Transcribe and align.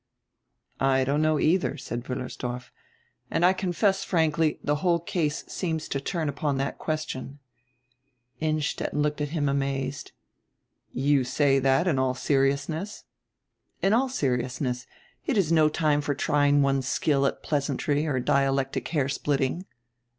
"I 0.79 1.03
don't 1.03 1.21
know, 1.21 1.37
either," 1.37 1.77
said 1.77 2.05
Wiillersdorf. 2.05 2.71
"And 3.29 3.45
I 3.45 3.53
con 3.53 3.71
fess 3.71 4.03
frankly, 4.03 4.59
the 4.63 4.77
whole 4.77 4.97
case 4.99 5.43
seems 5.47 5.87
to 5.89 6.01
turn 6.01 6.27
upon 6.27 6.57
that 6.57 6.79
question." 6.79 7.37
Innstetten 8.39 9.03
looked 9.03 9.21
at 9.21 9.29
him 9.29 9.47
amazed. 9.47 10.11
"You 10.91 11.23
say 11.23 11.59
that 11.59 11.87
in 11.87 11.99
all 11.99 12.15
seriousness?" 12.15 13.03
"In 13.83 13.93
all 13.93 14.09
seriousness. 14.09 14.87
It 15.27 15.37
is 15.37 15.51
no 15.51 15.69
time 15.69 16.01
for 16.01 16.15
trying 16.15 16.63
one's 16.63 16.87
skill 16.87 17.27
at 17.27 17.43
pleasantry 17.43 18.07
or 18.07 18.19
dialectic 18.19 18.87
hair 18.87 19.07
splitting." 19.07 19.67